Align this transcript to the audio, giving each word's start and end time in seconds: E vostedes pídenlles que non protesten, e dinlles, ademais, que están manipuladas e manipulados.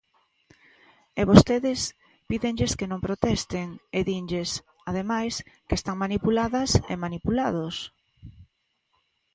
E 1.19 1.21
vostedes 1.29 1.79
pídenlles 2.29 2.73
que 2.77 2.89
non 2.91 3.03
protesten, 3.07 3.67
e 3.97 3.99
dinlles, 4.09 4.51
ademais, 4.89 5.33
que 5.67 5.77
están 5.79 5.97
manipuladas 6.05 6.71
e 6.93 6.95
manipulados. 7.05 7.75